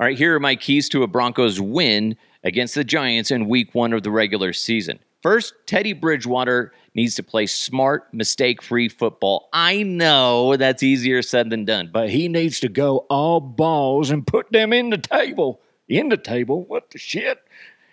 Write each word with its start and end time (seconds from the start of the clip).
All 0.00 0.06
right, 0.06 0.16
here 0.16 0.34
are 0.34 0.40
my 0.40 0.56
keys 0.56 0.88
to 0.88 1.02
a 1.02 1.06
Broncos 1.06 1.60
win 1.60 2.16
against 2.42 2.74
the 2.74 2.84
Giants 2.84 3.30
in 3.30 3.50
week 3.50 3.74
one 3.74 3.92
of 3.92 4.02
the 4.02 4.10
regular 4.10 4.54
season. 4.54 4.98
First, 5.22 5.52
Teddy 5.66 5.92
Bridgewater 5.92 6.72
needs 6.94 7.16
to 7.16 7.22
play 7.22 7.44
smart, 7.44 8.14
mistake 8.14 8.62
free 8.62 8.88
football. 8.88 9.50
I 9.52 9.82
know 9.82 10.56
that's 10.56 10.82
easier 10.82 11.20
said 11.20 11.50
than 11.50 11.66
done, 11.66 11.90
but 11.92 12.08
he 12.08 12.28
needs 12.28 12.60
to 12.60 12.70
go 12.70 13.04
all 13.10 13.40
balls 13.40 14.10
and 14.10 14.26
put 14.26 14.50
them 14.50 14.72
in 14.72 14.88
the 14.88 14.96
table. 14.96 15.60
In 15.86 16.08
the 16.08 16.16
table? 16.16 16.64
What 16.64 16.90
the 16.92 16.98
shit? 16.98 17.38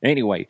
Anyway, 0.00 0.46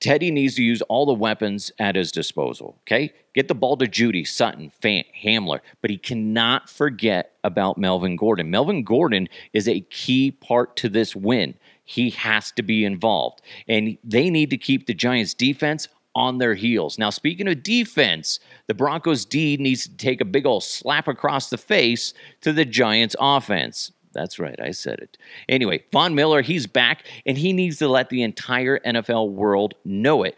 Teddy 0.00 0.30
needs 0.30 0.54
to 0.56 0.62
use 0.62 0.82
all 0.82 1.06
the 1.06 1.14
weapons 1.14 1.70
at 1.78 1.96
his 1.96 2.12
disposal. 2.12 2.76
Okay, 2.82 3.12
get 3.34 3.48
the 3.48 3.54
ball 3.54 3.76
to 3.76 3.86
Jeudy, 3.86 4.26
Sutton, 4.26 4.70
Fant, 4.82 5.04
Hamler, 5.22 5.60
but 5.80 5.90
he 5.90 5.98
cannot 5.98 6.68
forget 6.68 7.32
about 7.44 7.78
Melvin 7.78 8.16
Gordon. 8.16 8.50
Melvin 8.50 8.82
Gordon 8.82 9.28
is 9.52 9.68
a 9.68 9.80
key 9.80 10.30
part 10.30 10.76
to 10.76 10.88
this 10.88 11.14
win. 11.14 11.54
He 11.84 12.10
has 12.10 12.50
to 12.52 12.62
be 12.62 12.84
involved, 12.84 13.42
and 13.68 13.96
they 14.02 14.28
need 14.28 14.50
to 14.50 14.56
keep 14.56 14.86
the 14.86 14.94
Giants' 14.94 15.34
defense 15.34 15.88
on 16.16 16.38
their 16.38 16.54
heels. 16.54 16.98
Now, 16.98 17.10
speaking 17.10 17.46
of 17.46 17.62
defense, 17.62 18.40
the 18.68 18.74
Broncos' 18.74 19.26
D 19.26 19.58
needs 19.58 19.86
to 19.86 19.96
take 19.96 20.22
a 20.22 20.24
big 20.24 20.46
old 20.46 20.64
slap 20.64 21.08
across 21.08 21.50
the 21.50 21.58
face 21.58 22.14
to 22.40 22.54
the 22.54 22.64
Giants' 22.64 23.14
offense. 23.20 23.92
That's 24.16 24.38
right, 24.38 24.58
I 24.60 24.70
said 24.70 24.98
it. 25.00 25.18
Anyway, 25.46 25.84
Von 25.92 26.14
Miller, 26.14 26.40
he's 26.40 26.66
back, 26.66 27.04
and 27.26 27.36
he 27.36 27.52
needs 27.52 27.76
to 27.78 27.88
let 27.88 28.08
the 28.08 28.22
entire 28.22 28.78
NFL 28.78 29.32
world 29.32 29.74
know 29.84 30.22
it. 30.22 30.36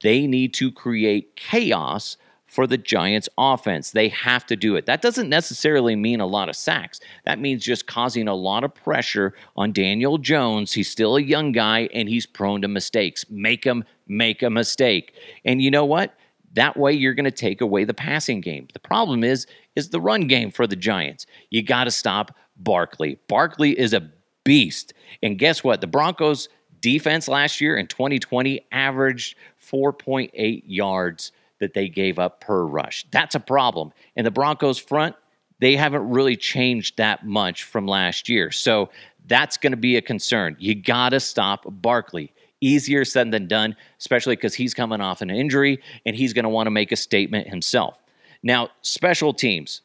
They 0.00 0.28
need 0.28 0.54
to 0.54 0.70
create 0.70 1.34
chaos 1.34 2.16
for 2.46 2.68
the 2.68 2.78
Giants 2.78 3.28
offense. 3.36 3.90
They 3.90 4.08
have 4.08 4.46
to 4.46 4.54
do 4.54 4.76
it. 4.76 4.86
That 4.86 5.02
doesn't 5.02 5.28
necessarily 5.28 5.96
mean 5.96 6.20
a 6.20 6.26
lot 6.26 6.48
of 6.48 6.54
sacks. 6.54 7.00
That 7.24 7.40
means 7.40 7.64
just 7.64 7.88
causing 7.88 8.28
a 8.28 8.34
lot 8.34 8.62
of 8.62 8.74
pressure 8.74 9.34
on 9.56 9.72
Daniel 9.72 10.16
Jones. 10.16 10.72
He's 10.72 10.88
still 10.88 11.16
a 11.16 11.22
young 11.22 11.50
guy 11.50 11.88
and 11.92 12.08
he's 12.08 12.26
prone 12.26 12.62
to 12.62 12.68
mistakes. 12.68 13.24
Make 13.28 13.64
him 13.64 13.84
make 14.06 14.42
a 14.42 14.50
mistake. 14.50 15.14
And 15.44 15.60
you 15.60 15.70
know 15.70 15.84
what? 15.84 16.14
That 16.54 16.76
way 16.76 16.92
you're 16.92 17.14
going 17.14 17.24
to 17.24 17.30
take 17.30 17.60
away 17.60 17.84
the 17.84 17.94
passing 17.94 18.40
game. 18.40 18.68
The 18.72 18.80
problem 18.80 19.22
is 19.24 19.46
is 19.76 19.90
the 19.90 20.00
run 20.00 20.26
game 20.26 20.50
for 20.50 20.66
the 20.66 20.76
Giants. 20.76 21.26
You 21.50 21.62
got 21.62 21.84
to 21.84 21.90
stop 21.90 22.36
Barkley. 22.56 23.18
Barkley 23.28 23.78
is 23.78 23.92
a 23.92 24.10
beast. 24.44 24.92
And 25.22 25.38
guess 25.38 25.62
what? 25.62 25.80
The 25.80 25.86
Broncos 25.86 26.48
defense 26.80 27.28
last 27.28 27.60
year 27.60 27.76
in 27.76 27.86
2020 27.86 28.66
averaged 28.72 29.36
4.8 29.70 30.62
yards 30.66 31.32
that 31.60 31.74
they 31.74 31.88
gave 31.88 32.18
up 32.18 32.40
per 32.40 32.64
rush. 32.64 33.06
That's 33.10 33.34
a 33.34 33.40
problem. 33.40 33.92
And 34.16 34.26
the 34.26 34.30
Broncos 34.30 34.78
front, 34.78 35.14
they 35.60 35.76
haven't 35.76 36.08
really 36.08 36.36
changed 36.36 36.96
that 36.96 37.24
much 37.26 37.64
from 37.64 37.86
last 37.86 38.28
year. 38.28 38.50
So 38.50 38.90
that's 39.26 39.56
going 39.56 39.72
to 39.72 39.76
be 39.76 39.96
a 39.96 40.02
concern. 40.02 40.56
You 40.58 40.74
got 40.74 41.10
to 41.10 41.20
stop 41.20 41.64
Barkley. 41.66 42.32
Easier 42.60 43.04
said 43.04 43.30
than 43.30 43.48
done, 43.48 43.76
especially 43.98 44.36
because 44.36 44.54
he's 44.54 44.74
coming 44.74 45.00
off 45.00 45.22
an 45.22 45.30
injury 45.30 45.80
and 46.04 46.14
he's 46.14 46.32
going 46.32 46.44
to 46.44 46.50
want 46.50 46.66
to 46.66 46.70
make 46.70 46.92
a 46.92 46.96
statement 46.96 47.48
himself. 47.48 48.02
Now, 48.42 48.70
special 48.82 49.32
teams 49.32 49.82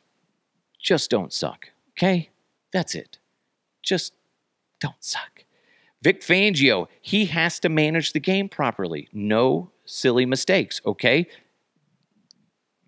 just 0.80 1.09
don't 1.09 1.34
suck, 1.34 1.70
okay? 1.92 2.30
That's 2.72 2.95
it. 2.95 3.17
Just 3.82 4.14
don't 4.80 4.95
suck. 5.00 5.45
Vic 6.02 6.22
Fangio, 6.22 6.88
he 7.02 7.26
has 7.26 7.59
to 7.62 7.70
manage 7.70 8.14
the 8.14 8.20
game 8.20 8.50
properly. 8.50 9.08
No 9.12 9.72
silly 9.86 10.26
mistakes, 10.26 10.82
okay? 10.86 11.28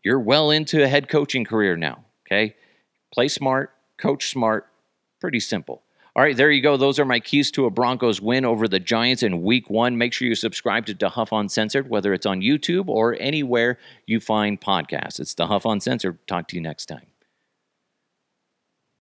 You're 0.03 0.19
well 0.19 0.51
into 0.51 0.83
a 0.83 0.87
head 0.87 1.09
coaching 1.09 1.43
career 1.43 1.75
now, 1.77 2.05
okay? 2.25 2.55
Play 3.13 3.27
smart, 3.29 3.73
coach 3.97 4.29
smart, 4.29 4.67
pretty 5.19 5.39
simple. 5.39 5.81
All 6.17 6.23
right, 6.23 6.35
there 6.35 6.49
you 6.49 6.63
go. 6.63 6.77
Those 6.77 6.97
are 6.97 7.05
my 7.05 7.19
keys 7.19 7.51
to 7.51 7.67
a 7.67 7.69
Broncos 7.69 8.19
win 8.19 8.43
over 8.43 8.67
the 8.67 8.79
Giants 8.79 9.21
in 9.21 9.43
week 9.43 9.69
one. 9.69 9.99
Make 9.99 10.13
sure 10.13 10.27
you 10.27 10.33
subscribe 10.33 10.87
to 10.87 10.95
The 10.95 11.09
Huff 11.09 11.31
Uncensored, 11.31 11.91
whether 11.91 12.11
it's 12.11 12.25
on 12.25 12.41
YouTube 12.41 12.87
or 12.87 13.15
anywhere 13.19 13.77
you 14.07 14.19
find 14.19 14.59
podcasts. 14.59 15.19
It's 15.19 15.35
The 15.35 15.45
Huff 15.45 15.63
Uncensored. 15.63 16.17
Talk 16.25 16.47
to 16.47 16.55
you 16.55 16.61
next 16.63 16.87
time. 16.87 17.05